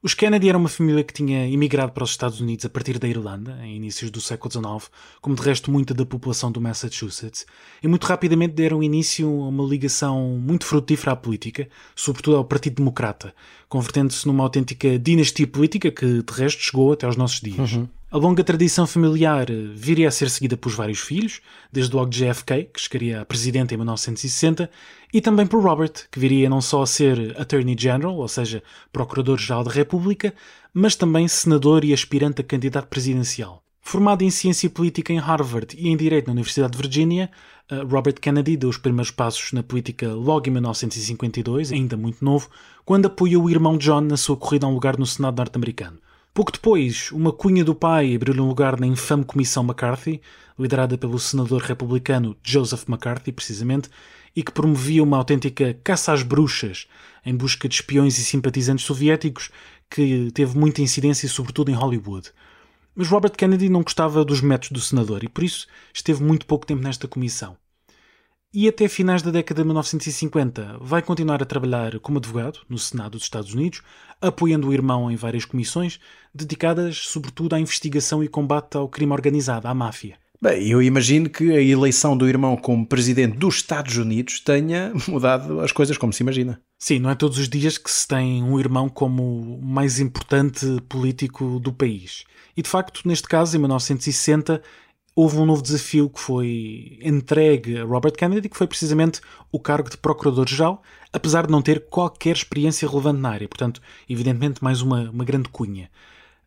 Os 0.02 0.14
Kennedy 0.14 0.48
eram 0.48 0.62
uma 0.62 0.70
família 0.70 1.04
que 1.04 1.14
tinha 1.14 1.46
emigrado 1.50 1.92
para 1.92 2.06
os 2.06 2.12
Estados 2.12 2.40
Unidos 2.40 2.66
a 2.66 2.70
partir 2.70 2.98
da 2.98 3.06
Irlanda, 3.06 3.60
em 3.64 3.76
inícios 3.76 4.10
do 4.10 4.22
século 4.22 4.50
XIX, 4.50 4.90
como 5.20 5.36
de 5.36 5.42
resto 5.42 5.70
muita 5.70 5.94
da 5.94 6.06
população 6.06 6.50
do 6.50 6.62
Massachusetts, 6.62 7.46
e 7.84 7.88
muito 7.88 8.06
rapidamente 8.06 8.54
deram 8.54 8.82
início 8.82 9.28
a 9.28 9.50
uma 9.50 9.66
ligação 9.66 10.40
muito 10.42 10.66
frutífera 10.66 11.12
à 11.12 11.16
política, 11.18 11.68
sobretudo 11.94 12.38
ao 12.38 12.46
Partido 12.46 12.78
Democrata, 12.78 13.36
convertendo-se 13.68 14.26
numa 14.26 14.42
autêntica 14.42 14.98
dinastia 14.98 15.46
política 15.46 15.92
que 15.92 16.24
de 16.24 16.34
resto 16.34 16.62
chegou 16.62 16.94
até 16.94 17.06
aos 17.06 17.18
nossos 17.18 17.42
dias. 17.42 17.74
Uhum. 17.74 17.90
A 18.12 18.18
longa 18.18 18.44
tradição 18.44 18.88
familiar 18.88 19.52
eh, 19.52 19.54
viria 19.72 20.08
a 20.08 20.12
ser 20.12 20.32
seguida 20.32 20.58
por 20.58 20.72
vários 20.72 20.98
filhos, 20.98 21.42
desde 21.72 21.96
logo 21.96 22.10
JFK, 22.10 22.64
que 22.74 22.82
chegaria 22.82 23.22
a 23.22 23.26
presidente 23.26 23.76
em 23.76 23.78
1960, 23.78 24.68
e 25.14 25.22
também 25.22 25.46
por 25.46 25.64
Robert, 25.64 25.94
que 26.12 26.20
viria 26.20 26.50
não 26.50 26.60
só 26.60 26.82
a 26.82 26.88
ser 26.88 27.40
Attorney 27.40 27.76
General, 27.78 28.16
ou 28.16 28.28
seja, 28.28 28.64
Procurador-Geral 28.92 29.64
da 29.64 29.70
República, 29.70 30.34
mas 30.74 30.96
também 30.96 31.28
senador 31.28 31.86
e 31.86 31.94
aspirante 31.94 32.42
a 32.42 32.44
candidato 32.44 32.88
presidencial. 32.88 33.62
Formado 33.80 34.24
em 34.24 34.32
ciência 34.32 34.72
política 34.72 35.14
em 35.14 35.20
Harvard 35.20 35.76
e 35.78 35.90
em 35.90 35.96
direito 35.96 36.26
na 36.26 36.34
Universidade 36.34 36.72
de 36.72 36.82
Virgínia, 36.82 37.30
eh, 37.70 37.84
Robert 37.84 38.16
Kennedy 38.20 38.58
deu 38.58 38.72
os 38.72 38.80
primeiros 38.80 39.12
passos 39.12 39.52
na 39.52 39.62
política 39.62 40.12
logo 40.12 40.48
em 40.48 40.52
1952, 40.54 41.72
ainda 41.72 41.96
muito 41.96 42.26
novo, 42.26 42.50
quando 42.84 43.06
apoiou 43.06 43.44
o 43.44 43.50
irmão 43.52 43.78
John 43.78 44.02
na 44.02 44.18
sua 44.18 44.36
corrida 44.36 44.66
a 44.66 44.70
um 44.70 44.74
lugar 44.74 44.98
no 44.98 45.06
Senado 45.06 45.38
norte-americano. 45.38 46.00
Pouco 46.34 46.52
depois, 46.52 47.12
uma 47.12 47.34
cunha 47.34 47.66
do 47.66 47.76
pai 47.76 48.16
abriu-lhe 48.16 48.40
um 48.40 48.48
lugar 48.48 48.80
na 48.80 48.88
infame 48.88 49.26
Comissão 49.26 49.64
McCarthy, 49.64 50.22
liderada 50.58 50.98
pelo 50.98 51.20
senador 51.20 51.62
republicano 51.62 52.38
Joseph 52.44 52.88
McCarthy, 52.88 53.32
precisamente, 53.32 53.90
e 54.36 54.44
que 54.44 54.52
promovia 54.52 55.04
uma 55.04 55.18
autêntica 55.18 55.78
caça 55.84 56.14
às 56.14 56.22
bruxas 56.22 56.88
em 57.26 57.36
busca 57.36 57.68
de 57.68 57.76
espiões 57.76 58.18
e 58.18 58.24
simpatizantes 58.24 58.86
soviéticos 58.86 59.50
que 59.90 60.32
teve 60.32 60.58
muita 60.58 60.82
incidência, 60.82 61.28
sobretudo 61.28 61.72
em 61.72 61.76
Hollywood. 61.76 62.32
Mas 62.96 63.08
Robert 63.08 63.32
Kennedy 63.32 63.68
não 63.68 63.82
gostava 63.82 64.24
dos 64.24 64.40
métodos 64.40 64.72
do 64.72 64.82
senador 64.82 65.24
e 65.24 65.28
por 65.28 65.44
isso 65.44 65.68
esteve 65.94 66.24
muito 66.24 66.46
pouco 66.46 66.66
tempo 66.66 66.84
nesta 66.84 67.08
comissão 67.08 67.58
e 68.52 68.68
até 68.68 68.88
finais 68.88 69.22
da 69.22 69.30
década 69.30 69.62
de 69.62 69.68
1950 69.68 70.80
vai 70.82 71.04
continuar 71.04 71.42
a 71.42 71.46
trabalhar 71.46 72.00
como 72.00 72.18
advogado 72.18 72.60
no 72.68 72.80
Senado 72.80 73.12
dos 73.12 73.24
Estados 73.24 73.54
Unidos, 73.54 73.82
apoiando 74.22 74.68
o 74.68 74.74
irmão 74.74 75.12
em 75.12 75.16
várias 75.16 75.46
comissões 75.46 76.00
dedicadas 76.34 76.98
sobretudo 76.98 77.56
à 77.56 77.60
investigação 77.60 78.24
e 78.24 78.28
combate 78.28 78.76
ao 78.76 78.88
crime 78.88 79.14
organizado, 79.14 79.68
à 79.68 79.74
máfia. 79.74 80.18
Bem, 80.42 80.70
eu 80.70 80.82
imagino 80.82 81.30
que 81.30 81.52
a 81.52 81.62
eleição 81.62 82.16
do 82.16 82.28
irmão 82.28 82.56
como 82.56 82.86
presidente 82.86 83.38
dos 83.38 83.56
Estados 83.56 83.98
Unidos 83.98 84.40
tenha 84.40 84.94
mudado 85.06 85.60
as 85.60 85.74
coisas 85.74 85.98
como 85.98 86.14
se 86.14 86.24
imagina. 86.24 86.62
Sim, 86.78 87.00
não 87.00 87.10
é 87.10 87.16
todos 87.16 87.38
os 87.38 87.50
dias 87.50 87.78
que 87.78 87.92
se 87.92 88.08
tem 88.08 88.42
um 88.42 88.58
irmão 88.58 88.88
como 88.88 89.58
o 89.58 89.62
mais 89.62 90.00
importante 90.00 90.66
político 90.88 91.60
do 91.60 91.74
país. 91.74 92.24
E 92.56 92.62
de 92.62 92.70
facto, 92.70 93.02
neste 93.06 93.28
caso, 93.28 93.58
em 93.58 93.60
1960, 93.60 94.62
houve 95.20 95.38
um 95.38 95.46
novo 95.46 95.62
desafio 95.62 96.10
que 96.10 96.18
foi 96.18 96.98
entregue 97.02 97.78
a 97.78 97.84
Robert 97.84 98.14
Kennedy, 98.14 98.48
que 98.48 98.56
foi 98.56 98.66
precisamente 98.66 99.20
o 99.52 99.60
cargo 99.60 99.90
de 99.90 99.98
Procurador-Geral, 99.98 100.82
apesar 101.12 101.46
de 101.46 101.52
não 101.52 101.62
ter 101.62 101.90
qualquer 101.90 102.38
experiência 102.38 102.88
relevante 102.88 103.20
na 103.20 103.30
área, 103.30 103.48
portanto, 103.48 103.82
evidentemente, 104.10 104.64
mais 104.64 104.82
uma, 104.82 105.10
uma 105.10 105.26
grande 105.26 105.50
cunha. 105.50 105.92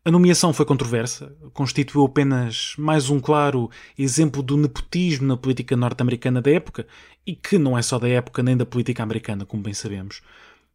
A 0.02 0.10
nomeação 0.10 0.54
foi 0.54 0.64
controversa, 0.64 1.36
constituiu 1.52 2.02
apenas 2.02 2.74
mais 2.78 3.10
um 3.10 3.20
claro 3.20 3.70
exemplo 3.98 4.42
do 4.42 4.56
nepotismo 4.56 5.26
na 5.26 5.36
política 5.36 5.76
norte-americana 5.76 6.40
da 6.40 6.50
época, 6.50 6.86
e 7.26 7.36
que 7.36 7.58
não 7.58 7.76
é 7.76 7.82
só 7.82 7.98
da 7.98 8.08
época 8.08 8.42
nem 8.42 8.56
da 8.56 8.64
política 8.64 9.02
americana, 9.02 9.44
como 9.44 9.62
bem 9.62 9.74
sabemos. 9.74 10.22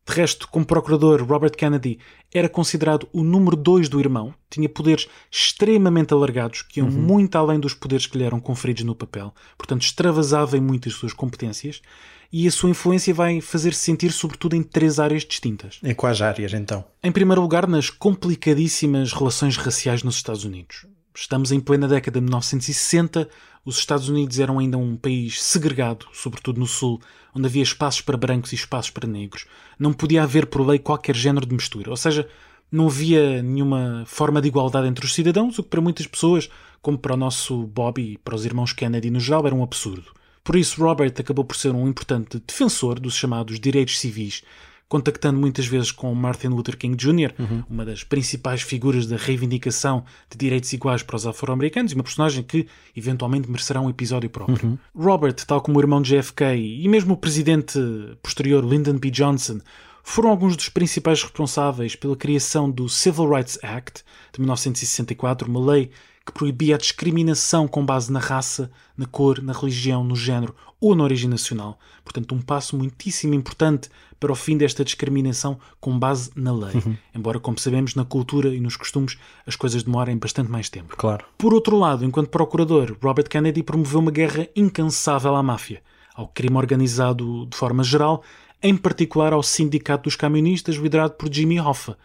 De 0.08 0.14
resto, 0.14 0.48
como 0.48 0.66
procurador, 0.66 1.22
Robert 1.22 1.52
Kennedy 1.52 2.00
era 2.34 2.48
considerado 2.48 3.10
o 3.12 3.24
número 3.24 3.58
dois 3.58 3.90
do 3.90 4.00
irmão, 4.00 4.34
tinha 4.50 4.70
poderes 4.70 5.06
extremamente 5.30 6.14
alargados 6.14 6.62
que 6.62 6.80
iam 6.80 6.88
uhum. 6.88 6.94
muito 6.94 7.38
além 7.38 7.60
dos 7.60 7.74
poderes 7.74 8.08
que 8.08 8.18
lhe 8.18 8.24
eram 8.24 8.40
conferidos 8.40 8.84
no 8.84 8.96
papel, 8.96 9.34
portanto 9.58 9.82
extravasava 9.82 10.56
em 10.56 10.62
muitas 10.62 10.94
suas 10.94 11.12
competências 11.12 11.82
e 12.32 12.48
a 12.48 12.52
sua 12.52 12.70
influência 12.70 13.14
vai 13.14 13.42
fazer-se 13.42 13.82
sentir 13.82 14.14
sobretudo 14.14 14.56
em 14.56 14.64
três 14.64 14.98
áreas 14.98 15.26
distintas. 15.26 15.80
Em 15.84 15.94
quais 15.94 16.22
áreas 16.22 16.54
então? 16.54 16.86
Em 17.04 17.12
primeiro 17.12 17.42
lugar, 17.42 17.68
nas 17.68 17.90
complicadíssimas 17.90 19.12
relações 19.12 19.58
raciais 19.58 20.04
nos 20.04 20.16
Estados 20.16 20.46
Unidos. 20.46 20.86
Estamos 21.14 21.52
em 21.52 21.60
plena 21.60 21.88
década 21.88 22.20
de 22.20 22.24
1960, 22.24 23.28
os 23.68 23.78
Estados 23.78 24.08
Unidos 24.08 24.40
eram 24.40 24.60
ainda 24.60 24.78
um 24.78 24.96
país 24.96 25.44
segregado, 25.44 26.08
sobretudo 26.14 26.58
no 26.58 26.66
Sul, 26.66 27.02
onde 27.36 27.48
havia 27.48 27.62
espaços 27.62 28.00
para 28.00 28.16
brancos 28.16 28.54
e 28.54 28.56
espaços 28.56 28.92
para 28.92 29.06
negros. 29.06 29.46
Não 29.78 29.92
podia 29.92 30.24
haver 30.24 30.46
por 30.46 30.66
lei 30.66 30.80
qualquer 30.80 31.18
género 31.18 31.46
de 31.46 31.54
mistura, 31.54 31.90
ou 31.90 31.98
seja, 31.98 32.30
Não 32.70 32.88
havia 32.88 33.42
nenhuma 33.42 34.04
forma 34.06 34.42
de 34.42 34.50
igualdade 34.50 34.88
entre 34.88 35.06
os 35.06 35.14
cidadãos, 35.14 35.58
o 35.58 35.64
que 35.64 35.70
para 35.70 35.80
muitas 35.80 36.06
pessoas, 36.06 36.50
como 36.82 36.98
para 36.98 37.14
o 37.14 37.18
nosso 37.18 37.66
Bobby 37.68 38.14
e 38.14 38.18
para 38.18 38.36
os 38.36 38.46
irmãos 38.46 38.74
Kennedy 38.74 39.10
no 39.10 39.22
geral, 39.22 39.46
era 39.46 39.56
um 39.56 39.64
absurdo. 39.64 40.12
Por 40.44 40.56
isso, 40.58 40.82
Robert 40.82 41.14
acabou 41.18 41.46
por 41.46 41.56
ser 41.56 41.72
um 41.72 41.88
importante 41.88 42.42
defensor 42.46 43.00
dos 43.00 43.16
chamados 43.16 43.60
direitos 43.60 44.00
civis, 44.00 44.44
contactando 44.90 45.40
muitas 45.40 45.66
vezes 45.66 45.92
com 45.92 46.14
Martin 46.16 46.48
Luther 46.48 46.78
King 46.78 46.96
Jr., 46.96 47.34
uhum. 47.38 47.64
uma 47.70 47.86
das 47.86 48.04
principais 48.04 48.62
figuras 48.62 49.06
da 49.06 49.18
reivindicação 49.18 50.06
de 50.30 50.38
direitos 50.38 50.72
iguais 50.72 51.04
para 51.04 51.16
os 51.16 51.28
afro-americanos 51.28 51.92
e 51.92 51.96
uma 51.96 52.04
personagem 52.04 52.44
que 52.44 52.68
eventualmente 52.96 53.50
merecerá 53.50 53.82
um 53.82 53.90
episódio 53.90 54.30
próprio. 54.30 54.70
Uhum. 54.70 54.78
Robert, 54.96 55.36
tal 55.46 55.62
como 55.62 55.78
o 55.78 55.82
irmão 55.82 56.02
de 56.02 56.18
JFK 56.18 56.56
e 56.56 56.88
mesmo 56.88 57.14
o 57.14 57.18
presidente 57.18 57.80
posterior 58.24 58.64
Lyndon 58.64 58.98
B. 58.98 59.12
Johnson, 59.12 59.60
foram 60.04 60.30
alguns 60.30 60.56
dos 60.56 60.70
principais 60.70 61.22
responsáveis 61.22 61.94
pela 61.94 62.16
criação 62.16 62.72
do 62.72 62.88
Civil 62.88 63.30
Rights 63.30 63.60
Act 63.62 64.06
de 64.32 64.40
1964, 64.40 65.50
uma 65.50 65.60
lei 65.74 65.92
que 66.28 66.34
proibia 66.34 66.76
a 66.76 66.78
discriminação 66.78 67.70
com 67.70 67.86
base 67.86 68.12
na 68.12 68.20
raça, 68.20 68.70
na 68.98 69.06
cor, 69.06 69.42
na 69.42 69.54
religião, 69.54 70.04
no 70.04 70.16
género 70.16 70.54
ou 70.80 70.94
na 70.94 71.04
origem 71.04 71.30
nacional. 71.30 71.80
Portanto, 72.04 72.36
um 72.36 72.42
passo 72.42 72.78
muitíssimo 72.78 73.34
importante 73.34 73.90
para 74.20 74.32
o 74.32 74.36
fim 74.36 74.58
desta 74.58 74.84
discriminação 74.84 75.58
com 75.80 75.98
base 75.98 76.30
na 76.36 76.52
lei. 76.52 76.76
Uhum. 76.76 76.98
Embora, 77.16 77.40
como 77.40 77.58
sabemos, 77.58 77.96
na 77.96 78.04
cultura 78.04 78.54
e 78.54 78.60
nos 78.60 78.76
costumes 78.76 79.18
as 79.46 79.56
coisas 79.56 79.84
demorem 79.84 80.18
bastante 80.18 80.52
mais 80.52 80.70
tempo. 80.70 80.98
Claro. 80.98 81.26
Por 81.38 81.54
outro 81.54 81.78
lado, 81.78 82.04
enquanto 82.04 82.30
procurador, 82.30 82.98
Robert 83.02 83.30
Kennedy 83.30 83.64
promoveu 83.64 84.02
uma 84.02 84.12
guerra 84.12 84.50
incansável 84.54 85.34
à 85.34 85.42
máfia, 85.42 85.82
ao 86.14 86.28
crime 86.28 86.58
organizado 86.58 87.46
de 87.46 87.56
forma 87.56 87.86
geral, 87.86 88.22
em 88.62 88.76
particular 88.76 89.32
ao 89.32 89.42
Sindicato 89.42 90.04
dos 90.04 90.18
Camionistas, 90.18 90.76
liderado 90.76 91.14
por 91.14 91.34
Jimmy 91.34 91.60
Hoffa, 91.60 91.98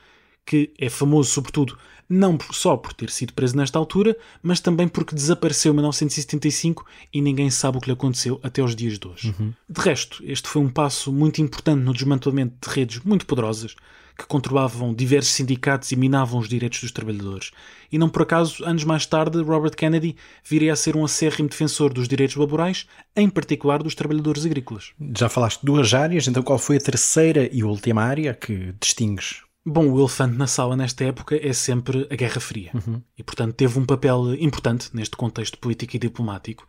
que 0.46 0.72
é 0.78 0.88
famoso 0.88 1.30
sobretudo 1.30 1.76
não 2.12 2.36
só 2.50 2.76
por 2.76 2.92
ter 2.92 3.08
sido 3.08 3.32
preso 3.32 3.56
nesta 3.56 3.78
altura, 3.78 4.14
mas 4.42 4.60
também 4.60 4.86
porque 4.86 5.14
desapareceu 5.14 5.72
em 5.72 5.76
1975 5.76 6.84
e 7.10 7.22
ninguém 7.22 7.50
sabe 7.50 7.78
o 7.78 7.80
que 7.80 7.86
lhe 7.86 7.94
aconteceu 7.94 8.38
até 8.42 8.62
os 8.62 8.76
dias 8.76 8.98
de 8.98 9.08
hoje. 9.08 9.34
Uhum. 9.38 9.54
De 9.66 9.80
resto, 9.80 10.22
este 10.26 10.46
foi 10.46 10.60
um 10.60 10.68
passo 10.68 11.10
muito 11.10 11.40
importante 11.40 11.80
no 11.80 11.94
desmantelamento 11.94 12.68
de 12.68 12.74
redes 12.74 13.00
muito 13.02 13.24
poderosas 13.24 13.74
que 14.18 14.26
controlavam 14.26 14.92
diversos 14.92 15.32
sindicatos 15.32 15.90
e 15.90 15.96
minavam 15.96 16.38
os 16.38 16.50
direitos 16.50 16.82
dos 16.82 16.92
trabalhadores. 16.92 17.50
E 17.90 17.96
não 17.96 18.10
por 18.10 18.22
acaso, 18.22 18.62
anos 18.62 18.84
mais 18.84 19.06
tarde, 19.06 19.40
Robert 19.42 19.74
Kennedy 19.74 20.14
viria 20.44 20.74
a 20.74 20.76
ser 20.76 20.94
um 20.94 21.04
acérrimo 21.06 21.48
defensor 21.48 21.94
dos 21.94 22.06
direitos 22.06 22.36
laborais, 22.36 22.86
em 23.16 23.30
particular 23.30 23.82
dos 23.82 23.94
trabalhadores 23.94 24.44
agrícolas. 24.44 24.92
Já 25.16 25.30
falaste 25.30 25.60
de 25.60 25.66
duas 25.66 25.94
áreas, 25.94 26.28
então 26.28 26.42
qual 26.42 26.58
foi 26.58 26.76
a 26.76 26.80
terceira 26.80 27.48
e 27.50 27.64
última 27.64 28.02
área 28.02 28.34
que 28.34 28.74
distingues? 28.78 29.40
Bom, 29.64 29.90
o 29.90 30.00
elefante 30.00 30.36
na 30.36 30.48
sala 30.48 30.76
nesta 30.76 31.04
época 31.04 31.36
é 31.36 31.52
sempre 31.52 32.08
a 32.10 32.16
Guerra 32.16 32.40
Fria 32.40 32.72
uhum. 32.74 33.00
e, 33.16 33.22
portanto, 33.22 33.54
teve 33.54 33.78
um 33.78 33.86
papel 33.86 34.34
importante 34.34 34.90
neste 34.92 35.16
contexto 35.16 35.56
político 35.58 35.94
e 35.94 35.98
diplomático. 36.00 36.66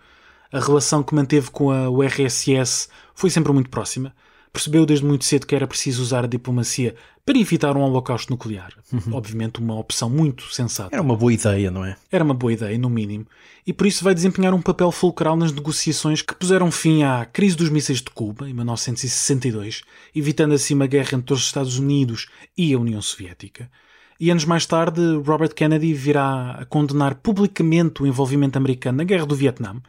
A 0.52 0.60
relação 0.60 1.02
que 1.02 1.16
manteve 1.16 1.50
com 1.50 1.72
a 1.72 1.90
URSS 1.90 2.90
foi 3.16 3.32
sempre 3.32 3.52
muito 3.52 3.72
próxima. 3.72 4.14
Percebeu 4.54 4.86
desde 4.86 5.04
muito 5.04 5.26
cedo 5.26 5.48
que 5.48 5.56
era 5.56 5.66
preciso 5.66 6.04
usar 6.04 6.26
a 6.26 6.28
diplomacia 6.28 6.96
para 7.26 7.40
evitar 7.40 7.76
um 7.76 7.82
holocausto 7.82 8.32
nuclear. 8.32 8.72
Uhum. 8.92 9.16
Obviamente, 9.16 9.60
uma 9.60 9.76
opção 9.76 10.12
muito 10.12 10.54
sensata. 10.54 10.94
Era 10.94 11.02
uma 11.02 11.16
boa 11.16 11.34
ideia, 11.34 11.72
não 11.72 11.84
é? 11.84 11.96
Era 12.12 12.24
uma 12.24 12.36
boa 12.36 12.54
ideia, 12.54 12.78
no 12.78 12.88
mínimo. 12.88 13.26
E 13.66 13.74
por 13.74 13.88
isso 13.88 14.04
vai 14.04 14.14
desempenhar 14.14 14.54
um 14.54 14.62
papel 14.62 14.92
fulcral 14.92 15.36
nas 15.36 15.52
negociações 15.52 16.22
que 16.22 16.36
puseram 16.36 16.70
fim 16.70 17.02
à 17.02 17.26
crise 17.26 17.56
dos 17.56 17.70
mísseis 17.70 18.00
de 18.00 18.12
Cuba, 18.12 18.48
em 18.48 18.54
1962, 18.54 19.82
evitando 20.16 20.54
assim 20.54 20.76
uma 20.76 20.86
guerra 20.86 21.18
entre 21.18 21.34
os 21.34 21.42
Estados 21.42 21.80
Unidos 21.80 22.28
e 22.56 22.74
a 22.76 22.80
União 22.80 23.02
Soviética. 23.02 23.72
E 24.20 24.30
anos 24.30 24.46
mais 24.46 24.68
tarde, 24.68 25.02
Robert 25.26 25.56
Kennedy 25.56 25.94
virá 25.96 26.52
a 26.60 26.66
condenar 26.66 27.16
publicamente 27.16 28.04
o 28.04 28.08
envolvimento 28.08 28.58
americano 28.58 29.00
na 29.00 29.04
Guerra 29.04 29.26
do 29.26 29.36
Vietnã. 29.36 29.82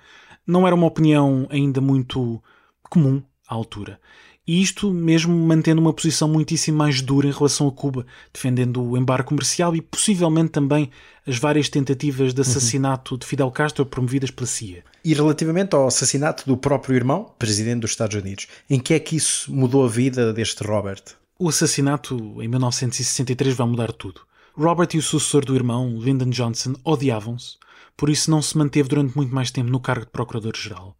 Não 0.46 0.66
era 0.66 0.74
uma 0.74 0.86
opinião 0.86 1.46
ainda 1.50 1.80
muito 1.80 2.42
comum 2.88 3.22
à 3.48 3.54
altura. 3.54 4.00
E 4.46 4.60
isto 4.60 4.92
mesmo 4.92 5.34
mantendo 5.34 5.80
uma 5.80 5.92
posição 5.92 6.28
muitíssimo 6.28 6.76
mais 6.76 7.00
dura 7.00 7.26
em 7.26 7.32
relação 7.32 7.66
a 7.66 7.72
Cuba, 7.72 8.04
defendendo 8.30 8.82
o 8.82 8.96
embargo 8.96 9.28
comercial 9.28 9.74
e 9.74 9.80
possivelmente 9.80 10.50
também 10.50 10.90
as 11.26 11.38
várias 11.38 11.70
tentativas 11.70 12.34
de 12.34 12.42
assassinato 12.42 13.14
uhum. 13.14 13.18
de 13.18 13.26
Fidel 13.26 13.50
Castro 13.50 13.86
promovidas 13.86 14.30
pela 14.30 14.46
CIA. 14.46 14.84
E 15.02 15.14
relativamente 15.14 15.74
ao 15.74 15.86
assassinato 15.86 16.44
do 16.46 16.58
próprio 16.58 16.94
irmão, 16.94 17.32
presidente 17.38 17.80
dos 17.80 17.92
Estados 17.92 18.20
Unidos, 18.20 18.46
em 18.68 18.78
que 18.78 18.92
é 18.92 19.00
que 19.00 19.16
isso 19.16 19.50
mudou 19.50 19.82
a 19.82 19.88
vida 19.88 20.30
deste 20.30 20.62
Robert? 20.62 21.02
O 21.38 21.48
assassinato 21.48 22.14
em 22.42 22.46
1963 22.46 23.54
vai 23.54 23.66
mudar 23.66 23.92
tudo. 23.92 24.20
Robert 24.54 24.88
e 24.92 24.98
o 24.98 25.02
sucessor 25.02 25.42
do 25.42 25.56
irmão, 25.56 25.98
Lyndon 25.98 26.28
Johnson, 26.28 26.74
odiavam-se, 26.84 27.56
por 27.96 28.10
isso 28.10 28.30
não 28.30 28.42
se 28.42 28.58
manteve 28.58 28.90
durante 28.90 29.16
muito 29.16 29.34
mais 29.34 29.50
tempo 29.50 29.70
no 29.70 29.80
cargo 29.80 30.04
de 30.04 30.12
Procurador-Geral 30.12 30.94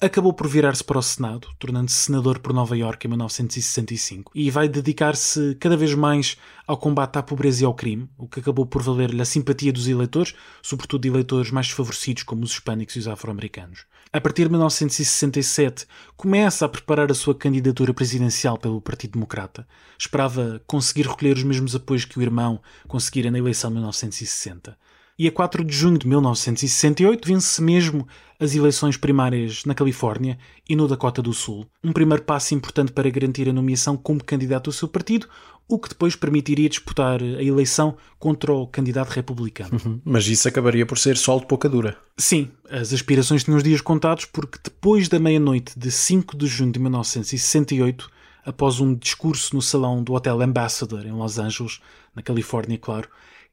acabou 0.00 0.32
por 0.32 0.48
virar-se 0.48 0.82
para 0.82 0.98
o 0.98 1.02
Senado, 1.02 1.48
tornando-se 1.58 1.96
senador 1.96 2.38
por 2.38 2.54
Nova 2.54 2.76
Iorque 2.76 3.06
em 3.06 3.10
1965, 3.10 4.32
e 4.34 4.50
vai 4.50 4.66
dedicar-se 4.66 5.54
cada 5.60 5.76
vez 5.76 5.94
mais 5.94 6.38
ao 6.66 6.78
combate 6.78 7.18
à 7.18 7.22
pobreza 7.22 7.62
e 7.62 7.66
ao 7.66 7.74
crime, 7.74 8.08
o 8.16 8.26
que 8.26 8.40
acabou 8.40 8.64
por 8.64 8.82
valer-lhe 8.82 9.20
a 9.20 9.26
simpatia 9.26 9.70
dos 9.72 9.88
eleitores, 9.88 10.34
sobretudo 10.62 11.02
de 11.02 11.08
eleitores 11.08 11.50
mais 11.50 11.66
desfavorecidos 11.66 12.22
como 12.22 12.44
os 12.44 12.52
hispânicos 12.52 12.96
e 12.96 13.00
os 13.00 13.08
afro-americanos. 13.08 13.84
A 14.10 14.20
partir 14.20 14.44
de 14.44 14.50
1967, 14.50 15.86
começa 16.16 16.64
a 16.64 16.68
preparar 16.68 17.10
a 17.10 17.14
sua 17.14 17.34
candidatura 17.34 17.92
presidencial 17.92 18.56
pelo 18.56 18.80
Partido 18.80 19.12
Democrata. 19.12 19.68
Esperava 19.98 20.62
conseguir 20.66 21.06
recolher 21.06 21.36
os 21.36 21.44
mesmos 21.44 21.76
apoios 21.76 22.06
que 22.06 22.18
o 22.18 22.22
irmão 22.22 22.60
conseguira 22.88 23.30
na 23.30 23.38
eleição 23.38 23.70
de 23.70 23.74
1960 23.74 24.76
e 25.20 25.28
a 25.28 25.30
4 25.30 25.62
de 25.62 25.76
junho 25.76 25.98
de 25.98 26.08
1968 26.08 27.28
vence 27.28 27.62
mesmo 27.62 28.08
as 28.38 28.54
eleições 28.54 28.96
primárias 28.96 29.66
na 29.66 29.74
Califórnia 29.74 30.38
e 30.66 30.74
no 30.74 30.88
Dakota 30.88 31.20
do 31.20 31.34
Sul. 31.34 31.66
Um 31.84 31.92
primeiro 31.92 32.22
passo 32.22 32.54
importante 32.54 32.90
para 32.90 33.10
garantir 33.10 33.46
a 33.46 33.52
nomeação 33.52 33.98
como 33.98 34.24
candidato 34.24 34.70
ao 34.70 34.72
seu 34.72 34.88
partido, 34.88 35.28
o 35.68 35.78
que 35.78 35.90
depois 35.90 36.16
permitiria 36.16 36.70
disputar 36.70 37.22
a 37.22 37.42
eleição 37.42 37.98
contra 38.18 38.50
o 38.50 38.66
candidato 38.66 39.10
republicano. 39.10 39.78
Uhum. 39.84 40.00
Mas 40.02 40.26
isso 40.26 40.48
acabaria 40.48 40.86
por 40.86 40.96
ser 40.96 41.18
sol 41.18 41.38
de 41.38 41.46
pouca 41.46 41.68
dura. 41.68 41.98
Sim, 42.16 42.50
as 42.70 42.90
aspirações 42.90 43.44
tinham 43.44 43.58
os 43.58 43.62
dias 43.62 43.82
contados 43.82 44.24
porque 44.24 44.58
depois 44.64 45.06
da 45.06 45.18
meia-noite 45.18 45.78
de 45.78 45.90
5 45.90 46.34
de 46.34 46.46
junho 46.46 46.72
de 46.72 46.80
1968, 46.80 48.10
após 48.42 48.80
um 48.80 48.94
discurso 48.94 49.54
no 49.54 49.60
salão 49.60 50.02
do 50.02 50.14
Hotel 50.14 50.40
Ambassador 50.40 51.04
em 51.04 51.12
Los 51.12 51.38
Angeles, 51.38 51.78
na 52.16 52.22
Califórnia, 52.22 52.78
claro, 52.78 53.06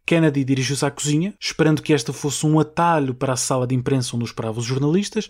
Kennedy 0.08 0.46
dirigiu-se 0.46 0.86
à 0.86 0.90
cozinha, 0.90 1.34
esperando 1.38 1.82
que 1.82 1.94
esta 1.94 2.14
fosse 2.14 2.46
um 2.46 2.58
atalho 2.62 3.14
para 3.14 3.34
a 3.34 3.36
sala 3.38 3.68
de 3.68 3.76
imprensa 3.76 4.16
onde 4.16 4.24
esperavam 4.24 4.62
os 4.62 4.66
jornalistas, 4.66 5.30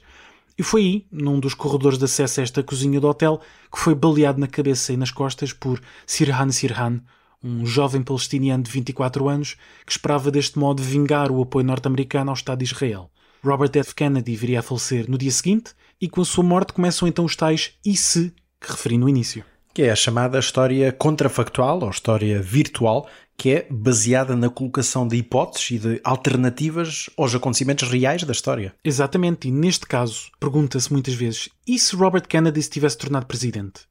e 0.55 0.61
foi 0.61 0.81
aí, 0.81 1.05
num 1.11 1.39
dos 1.39 1.55
corredores 1.55 1.97
de 1.97 2.05
acesso 2.05 2.39
a 2.39 2.43
esta 2.43 2.61
cozinha 2.61 2.99
do 2.99 3.07
hotel, 3.07 3.41
que 3.73 3.79
foi 3.79 3.95
baleado 3.95 4.39
na 4.39 4.45
cabeça 4.45 4.93
e 4.93 4.97
nas 4.97 5.09
costas 5.09 5.51
por 5.51 5.81
Sirhan 6.05 6.51
Sirhan, 6.51 7.01
um 7.43 7.65
jovem 7.65 8.03
palestiniano 8.03 8.63
de 8.63 8.69
24 8.69 9.27
anos 9.27 9.55
que 9.83 9.91
esperava 9.91 10.29
deste 10.29 10.59
modo 10.59 10.83
vingar 10.83 11.31
o 11.31 11.41
apoio 11.41 11.65
norte-americano 11.65 12.29
ao 12.29 12.35
Estado 12.35 12.59
de 12.59 12.65
Israel. 12.65 13.09
Robert 13.43 13.71
F. 13.73 13.95
Kennedy 13.95 14.35
viria 14.35 14.59
a 14.59 14.63
falecer 14.63 15.09
no 15.09 15.17
dia 15.17 15.31
seguinte, 15.31 15.71
e 15.99 16.07
com 16.07 16.21
a 16.21 16.25
sua 16.25 16.43
morte 16.43 16.73
começam 16.73 17.07
então 17.07 17.25
os 17.25 17.35
tais 17.35 17.73
e 17.83 17.97
se 17.97 18.31
que 18.61 18.71
referi 18.71 18.97
no 18.97 19.09
início. 19.09 19.43
Que 19.73 19.83
é 19.83 19.91
a 19.91 19.95
chamada 19.95 20.39
história 20.39 20.91
contrafactual 20.91 21.83
ou 21.83 21.89
história 21.89 22.41
virtual, 22.41 23.07
que 23.37 23.51
é 23.51 23.67
baseada 23.69 24.35
na 24.35 24.49
colocação 24.49 25.07
de 25.07 25.15
hipóteses 25.15 25.69
e 25.71 25.77
de 25.77 26.01
alternativas 26.03 27.07
aos 27.15 27.35
acontecimentos 27.35 27.87
reais 27.87 28.23
da 28.23 28.31
história. 28.31 28.73
Exatamente, 28.83 29.47
e 29.47 29.51
neste 29.51 29.85
caso, 29.85 30.31
pergunta-se 30.39 30.91
muitas 30.91 31.13
vezes: 31.13 31.47
e 31.65 31.77
se 31.77 31.95
Robert 31.95 32.27
Kennedy 32.27 32.63
se 32.63 32.71
tivesse 32.71 32.97
tornado 32.97 33.27
presidente? 33.27 33.81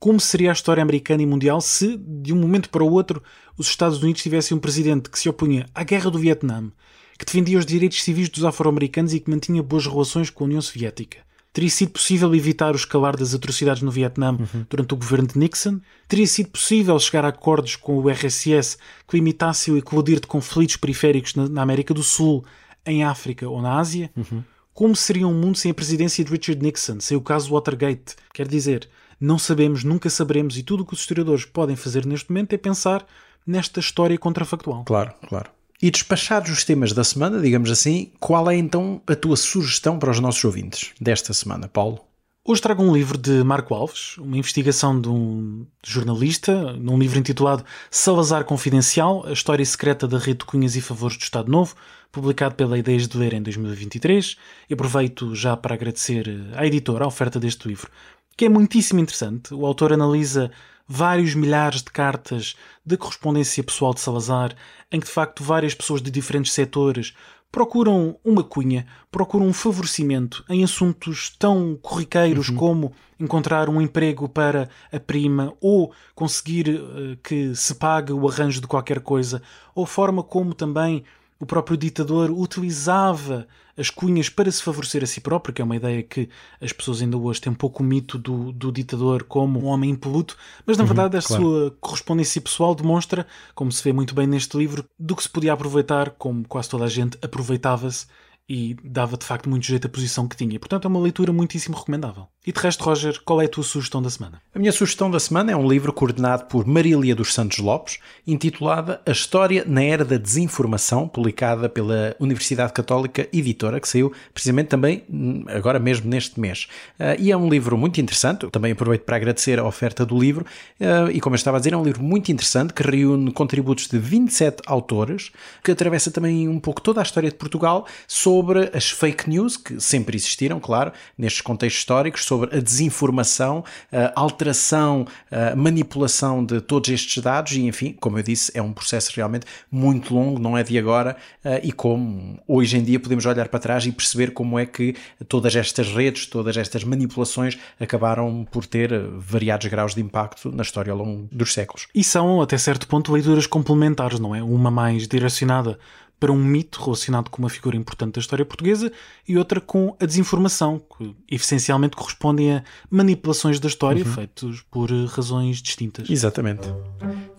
Como 0.00 0.18
seria 0.18 0.50
a 0.50 0.52
história 0.54 0.82
americana 0.82 1.22
e 1.22 1.26
mundial 1.26 1.60
se, 1.60 1.98
de 1.98 2.32
um 2.32 2.36
momento 2.36 2.70
para 2.70 2.82
o 2.82 2.90
outro, 2.90 3.22
os 3.56 3.68
Estados 3.68 4.02
Unidos 4.02 4.22
tivessem 4.22 4.56
um 4.56 4.60
presidente 4.60 5.10
que 5.10 5.18
se 5.18 5.28
opunha 5.28 5.66
à 5.74 5.84
guerra 5.84 6.10
do 6.10 6.18
Vietnã, 6.18 6.70
que 7.18 7.24
defendia 7.24 7.58
os 7.58 7.66
direitos 7.66 8.02
civis 8.02 8.28
dos 8.28 8.44
afro-americanos 8.44 9.14
e 9.14 9.20
que 9.20 9.30
mantinha 9.30 9.62
boas 9.62 9.86
relações 9.86 10.30
com 10.30 10.44
a 10.44 10.46
União 10.46 10.60
Soviética? 10.60 11.18
Teria 11.54 11.70
sido 11.70 11.92
possível 11.92 12.34
evitar 12.34 12.72
o 12.72 12.76
escalar 12.76 13.16
das 13.16 13.32
atrocidades 13.32 13.80
no 13.80 13.88
Vietnã 13.88 14.32
uhum. 14.32 14.66
durante 14.68 14.92
o 14.92 14.96
governo 14.96 15.28
de 15.28 15.38
Nixon? 15.38 15.78
Teria 16.08 16.26
sido 16.26 16.50
possível 16.50 16.98
chegar 16.98 17.24
a 17.24 17.28
acordos 17.28 17.76
com 17.76 17.96
o 17.96 18.10
RSS 18.10 18.76
que 19.06 19.16
limitassem 19.16 19.72
o 19.72 19.78
eclodir 19.78 20.18
de 20.18 20.26
conflitos 20.26 20.76
periféricos 20.76 21.36
na, 21.36 21.62
América 21.62 21.94
do 21.94 22.02
Sul, 22.02 22.44
em 22.84 23.04
África 23.04 23.48
ou 23.48 23.62
na 23.62 23.78
Ásia? 23.78 24.10
Uhum. 24.16 24.42
Como 24.72 24.96
seria 24.96 25.28
um 25.28 25.32
mundo 25.32 25.56
sem 25.56 25.70
a 25.70 25.74
presidência 25.74 26.24
de 26.24 26.32
Richard 26.32 26.60
Nixon, 26.60 26.98
sem 26.98 27.16
o 27.16 27.20
caso 27.20 27.52
Watergate? 27.52 28.16
Quer 28.32 28.48
dizer, 28.48 28.88
não 29.20 29.38
sabemos, 29.38 29.84
nunca 29.84 30.10
saberemos, 30.10 30.58
e 30.58 30.64
tudo 30.64 30.82
o 30.82 30.86
que 30.86 30.94
os 30.94 31.00
historiadores 31.00 31.44
podem 31.44 31.76
fazer 31.76 32.04
neste 32.04 32.30
momento 32.30 32.52
é 32.52 32.58
pensar 32.58 33.06
nesta 33.46 33.78
história 33.78 34.18
contrafactual. 34.18 34.82
Claro, 34.84 35.14
claro. 35.28 35.50
E 35.84 35.90
despachados 35.90 36.50
os 36.50 36.64
temas 36.64 36.94
da 36.94 37.04
semana, 37.04 37.38
digamos 37.42 37.70
assim, 37.70 38.10
qual 38.18 38.50
é 38.50 38.56
então 38.56 39.02
a 39.06 39.14
tua 39.14 39.36
sugestão 39.36 39.98
para 39.98 40.10
os 40.10 40.18
nossos 40.18 40.42
ouvintes 40.42 40.92
desta 40.98 41.34
semana, 41.34 41.68
Paulo? 41.68 42.00
Hoje 42.42 42.62
trago 42.62 42.82
um 42.82 42.90
livro 42.90 43.18
de 43.18 43.44
Marco 43.44 43.74
Alves, 43.74 44.16
uma 44.16 44.38
investigação 44.38 44.98
de 44.98 45.10
um 45.10 45.66
jornalista, 45.84 46.72
num 46.72 46.98
livro 46.98 47.18
intitulado 47.18 47.66
Salazar 47.90 48.46
Confidencial, 48.46 49.26
a 49.26 49.32
história 49.32 49.62
secreta 49.62 50.08
da 50.08 50.16
rede 50.16 50.38
de 50.38 50.44
cunhas 50.46 50.74
e 50.74 50.80
favores 50.80 51.18
do 51.18 51.22
Estado 51.22 51.52
Novo, 51.52 51.76
publicado 52.10 52.54
pela 52.54 52.78
Ideias 52.78 53.06
de 53.06 53.18
Ler 53.18 53.34
em 53.34 53.42
2023. 53.42 54.38
E 54.70 54.72
aproveito 54.72 55.34
já 55.34 55.54
para 55.54 55.74
agradecer 55.74 56.46
à 56.54 56.66
editora 56.66 57.04
a 57.04 57.08
oferta 57.08 57.38
deste 57.38 57.68
livro, 57.68 57.90
que 58.38 58.46
é 58.46 58.48
muitíssimo 58.48 59.00
interessante. 59.00 59.52
O 59.52 59.66
autor 59.66 59.92
analisa 59.92 60.50
vários 60.86 61.34
milhares 61.34 61.82
de 61.82 61.90
cartas 61.90 62.54
de 62.84 62.96
correspondência 62.96 63.62
pessoal 63.62 63.94
de 63.94 64.00
Salazar, 64.00 64.54
em 64.90 65.00
que 65.00 65.06
de 65.06 65.12
facto 65.12 65.42
várias 65.42 65.74
pessoas 65.74 66.02
de 66.02 66.10
diferentes 66.10 66.52
setores 66.52 67.14
procuram 67.54 68.18
uma 68.24 68.42
cunha, 68.42 68.84
procuram 69.12 69.46
um 69.46 69.52
favorecimento 69.52 70.44
em 70.48 70.64
assuntos 70.64 71.30
tão 71.38 71.78
corriqueiros 71.80 72.48
uhum. 72.48 72.56
como 72.56 72.92
encontrar 73.18 73.68
um 73.68 73.80
emprego 73.80 74.28
para 74.28 74.68
a 74.92 74.98
prima 74.98 75.54
ou 75.60 75.92
conseguir 76.16 76.68
uh, 76.68 77.16
que 77.22 77.54
se 77.54 77.76
pague 77.76 78.12
o 78.12 78.28
arranjo 78.28 78.60
de 78.60 78.66
qualquer 78.66 78.98
coisa, 78.98 79.40
ou 79.72 79.86
forma 79.86 80.20
como 80.20 80.52
também 80.52 81.04
o 81.44 81.46
próprio 81.46 81.76
ditador 81.76 82.30
utilizava 82.30 83.46
as 83.76 83.90
cunhas 83.90 84.30
para 84.30 84.50
se 84.50 84.62
favorecer 84.62 85.02
a 85.02 85.06
si 85.06 85.20
próprio, 85.20 85.52
que 85.52 85.60
é 85.60 85.64
uma 85.64 85.76
ideia 85.76 86.02
que 86.02 86.30
as 86.58 86.72
pessoas 86.72 87.02
ainda 87.02 87.18
hoje 87.18 87.42
têm 87.42 87.52
um 87.52 87.56
pouco 87.56 87.82
o 87.82 87.86
mito 87.86 88.16
do, 88.16 88.50
do 88.50 88.72
ditador 88.72 89.24
como 89.24 89.60
um 89.60 89.66
homem 89.66 89.90
impoluto, 89.90 90.38
mas 90.64 90.78
na 90.78 90.84
uhum, 90.84 90.88
verdade 90.88 91.18
a 91.18 91.22
claro. 91.22 91.42
sua 91.42 91.70
correspondência 91.80 92.40
pessoal 92.40 92.74
demonstra, 92.74 93.26
como 93.54 93.70
se 93.70 93.84
vê 93.84 93.92
muito 93.92 94.14
bem 94.14 94.26
neste 94.26 94.56
livro, 94.56 94.86
do 94.98 95.14
que 95.14 95.22
se 95.22 95.28
podia 95.28 95.52
aproveitar, 95.52 96.10
como 96.10 96.48
quase 96.48 96.70
toda 96.70 96.84
a 96.84 96.88
gente 96.88 97.18
aproveitava-se 97.20 98.06
e 98.48 98.74
dava 98.82 99.18
de 99.18 99.26
facto 99.26 99.48
muito 99.50 99.66
jeito 99.66 99.86
à 99.86 99.90
posição 99.90 100.26
que 100.26 100.36
tinha. 100.36 100.58
Portanto, 100.58 100.86
é 100.86 100.88
uma 100.88 101.00
leitura 101.00 101.30
muitíssimo 101.30 101.76
recomendável. 101.76 102.26
E 102.46 102.52
de 102.52 102.60
resto, 102.60 102.84
Roger, 102.84 103.18
qual 103.24 103.40
é 103.40 103.46
a 103.46 103.48
tua 103.48 103.64
sugestão 103.64 104.02
da 104.02 104.10
semana? 104.10 104.42
A 104.54 104.58
minha 104.58 104.70
sugestão 104.70 105.10
da 105.10 105.18
semana 105.18 105.52
é 105.52 105.56
um 105.56 105.66
livro 105.66 105.90
coordenado 105.94 106.44
por 106.44 106.66
Marília 106.66 107.14
dos 107.14 107.32
Santos 107.32 107.56
Lopes, 107.56 107.98
intitulada 108.26 109.00
A 109.06 109.12
História 109.12 109.64
na 109.66 109.82
Era 109.82 110.04
da 110.04 110.18
Desinformação, 110.18 111.08
publicada 111.08 111.70
pela 111.70 112.14
Universidade 112.20 112.74
Católica 112.74 113.26
Editora, 113.32 113.80
que 113.80 113.88
saiu 113.88 114.12
precisamente 114.34 114.66
também 114.66 115.04
hum, 115.08 115.46
agora 115.48 115.78
mesmo 115.78 116.06
neste 116.10 116.38
mês. 116.38 116.68
Uh, 117.00 117.18
e 117.18 117.32
é 117.32 117.36
um 117.36 117.48
livro 117.48 117.78
muito 117.78 117.98
interessante, 117.98 118.46
também 118.50 118.72
aproveito 118.72 119.04
para 119.04 119.16
agradecer 119.16 119.58
a 119.58 119.64
oferta 119.64 120.04
do 120.04 120.18
livro, 120.18 120.44
uh, 120.80 121.10
e 121.10 121.22
como 121.22 121.34
eu 121.34 121.38
estava 121.38 121.56
a 121.56 121.60
dizer, 121.60 121.72
é 121.72 121.76
um 121.78 121.82
livro 121.82 122.02
muito 122.02 122.30
interessante 122.30 122.74
que 122.74 122.82
reúne 122.82 123.32
contributos 123.32 123.88
de 123.88 123.98
27 123.98 124.64
autores, 124.66 125.32
que 125.62 125.70
atravessa 125.70 126.10
também 126.10 126.46
um 126.46 126.60
pouco 126.60 126.82
toda 126.82 127.00
a 127.00 127.04
história 127.04 127.30
de 127.30 127.36
Portugal 127.36 127.86
sobre 128.06 128.70
as 128.74 128.90
fake 128.90 129.30
news, 129.30 129.56
que 129.56 129.80
sempre 129.80 130.14
existiram, 130.14 130.60
claro, 130.60 130.92
nestes 131.16 131.40
contextos 131.40 131.80
históricos, 131.80 132.33
sobre 132.34 132.56
a 132.56 132.60
desinformação, 132.60 133.64
a 133.92 134.20
alteração, 134.20 135.06
a 135.30 135.54
manipulação 135.54 136.44
de 136.44 136.60
todos 136.60 136.90
estes 136.90 137.22
dados 137.22 137.52
e, 137.52 137.62
enfim, 137.62 137.94
como 138.00 138.18
eu 138.18 138.22
disse, 138.22 138.50
é 138.54 138.60
um 138.60 138.72
processo 138.72 139.12
realmente 139.14 139.46
muito 139.70 140.12
longo, 140.12 140.38
não 140.38 140.58
é 140.58 140.62
de 140.62 140.76
agora, 140.76 141.16
e 141.62 141.70
como 141.70 142.38
hoje 142.48 142.76
em 142.76 142.82
dia 142.82 142.98
podemos 142.98 143.24
olhar 143.24 143.48
para 143.48 143.60
trás 143.60 143.86
e 143.86 143.92
perceber 143.92 144.32
como 144.32 144.58
é 144.58 144.66
que 144.66 144.96
todas 145.28 145.54
estas 145.54 145.88
redes, 145.88 146.26
todas 146.26 146.56
estas 146.56 146.82
manipulações 146.82 147.56
acabaram 147.78 148.46
por 148.50 148.66
ter 148.66 148.90
variados 149.16 149.66
graus 149.68 149.94
de 149.94 150.00
impacto 150.00 150.50
na 150.50 150.62
história 150.62 150.90
ao 150.90 150.98
longo 150.98 151.28
dos 151.30 151.52
séculos. 151.52 151.86
E 151.94 152.02
são, 152.02 152.42
até 152.42 152.58
certo 152.58 152.88
ponto, 152.88 153.12
leituras 153.12 153.46
complementares, 153.46 154.18
não 154.18 154.34
é? 154.34 154.42
Uma 154.42 154.70
mais 154.70 155.06
direcionada 155.06 155.78
para 156.20 156.32
um 156.32 156.42
mito 156.42 156.82
relacionado 156.82 157.30
com 157.30 157.42
uma 157.42 157.48
figura 157.48 157.76
importante 157.76 158.14
da 158.14 158.20
história 158.20 158.44
portuguesa 158.44 158.92
e 159.28 159.36
outra 159.36 159.60
com 159.60 159.96
a 160.00 160.06
desinformação, 160.06 160.80
que 160.96 161.14
essencialmente 161.30 161.96
correspondem 161.96 162.52
a 162.52 162.62
manipulações 162.90 163.58
da 163.58 163.68
história 163.68 164.04
uhum. 164.04 164.12
feitas 164.12 164.60
por 164.70 164.90
eh, 164.90 165.06
razões 165.08 165.62
distintas. 165.62 166.08
Exatamente. 166.08 166.68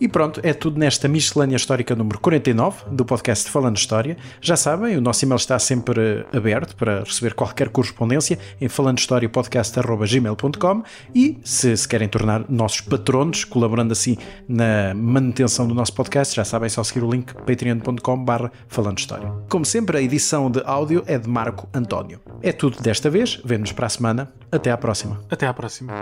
E 0.00 0.08
pronto, 0.08 0.40
é 0.42 0.52
tudo 0.52 0.78
nesta 0.78 1.08
miscelânea 1.08 1.56
histórica 1.56 1.94
número 1.94 2.18
49 2.20 2.90
do 2.90 3.04
podcast 3.04 3.50
Falando 3.50 3.76
História. 3.76 4.16
Já 4.40 4.56
sabem, 4.56 4.96
o 4.96 5.00
nosso 5.00 5.24
e-mail 5.24 5.36
está 5.36 5.58
sempre 5.58 6.26
aberto 6.32 6.76
para 6.76 7.04
receber 7.04 7.34
qualquer 7.34 7.68
correspondência 7.70 8.38
em 8.60 8.68
falandohistoriapodcast.gmail.com 8.68 10.82
e 11.14 11.38
se 11.42 11.76
se 11.76 11.88
querem 11.88 12.08
tornar 12.08 12.44
nossos 12.48 12.80
patronos, 12.80 13.44
colaborando 13.44 13.92
assim 13.92 14.16
na 14.48 14.94
manutenção 14.94 15.66
do 15.66 15.74
nosso 15.74 15.94
podcast, 15.94 16.34
já 16.34 16.44
sabem, 16.44 16.66
é 16.66 16.68
só 16.68 16.82
seguir 16.82 17.04
o 17.04 17.10
link 17.10 17.32
patreon.com 17.32 18.24
barra 18.24 18.50
Falando 18.68 18.98
História. 18.98 19.32
Como 19.48 19.64
sempre, 19.64 19.98
a 19.98 20.02
edição 20.02 20.50
de 20.50 20.62
áudio 20.64 21.02
é 21.06 21.18
de 21.18 21.28
Marco 21.28 21.68
António. 21.72 22.20
É 22.42 22.52
tudo 22.52 22.80
desta 22.80 23.08
vez, 23.08 23.40
vemo-nos 23.44 23.72
para 23.72 23.86
a 23.86 23.90
semana. 23.90 24.32
Até 24.50 24.70
à 24.70 24.76
próxima. 24.76 25.20
Até 25.30 25.46
à 25.46 25.54
próxima. 25.54 25.92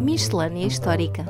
Miscelânea 0.00 0.66
Histórica 0.66 1.24